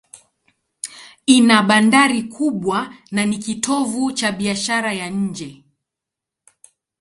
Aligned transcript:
Ina 1.35 1.57
bandari 1.67 2.21
kubwa 2.35 2.95
na 3.11 3.25
ni 3.25 3.37
kitovu 3.45 4.11
cha 4.11 4.31
biashara 4.31 4.93
ya 4.93 5.09
nje. 5.09 5.63